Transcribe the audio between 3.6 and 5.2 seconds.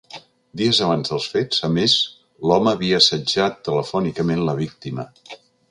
telefònicament la víctima.